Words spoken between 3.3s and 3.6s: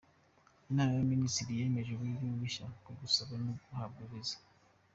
no